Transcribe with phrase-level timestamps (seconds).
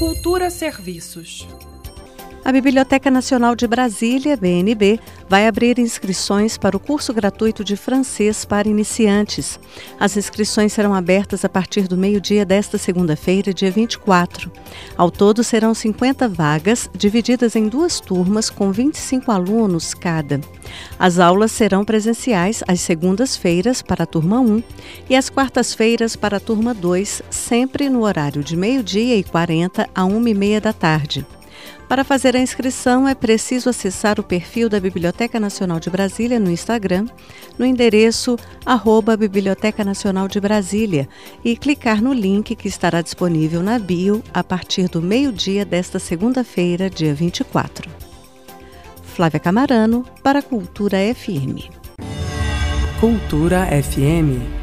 [0.00, 1.46] Cultura Serviços.
[2.50, 8.44] A Biblioteca Nacional de Brasília, BNB, vai abrir inscrições para o curso gratuito de francês
[8.44, 9.56] para iniciantes.
[10.00, 14.50] As inscrições serão abertas a partir do meio-dia desta segunda-feira, dia 24.
[14.96, 20.40] Ao todo, serão 50 vagas, divididas em duas turmas com 25 alunos cada.
[20.98, 24.60] As aulas serão presenciais às segundas-feiras para a turma 1
[25.08, 30.04] e às quartas-feiras para a turma 2, sempre no horário de meio-dia e 40 a
[30.04, 31.24] 1 e meia da tarde.
[31.88, 36.50] Para fazer a inscrição, é preciso acessar o perfil da Biblioteca Nacional de Brasília no
[36.50, 37.06] Instagram,
[37.58, 41.08] no endereço arroba Biblioteca Nacional de Brasília
[41.44, 46.88] e clicar no link que estará disponível na bio a partir do meio-dia desta segunda-feira,
[46.88, 47.90] dia 24.
[49.02, 51.68] Flávia Camarano, para Cultura FM.
[53.00, 54.59] Cultura FM